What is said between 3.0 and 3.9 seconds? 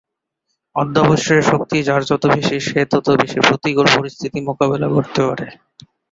বেশি প্রতিকুল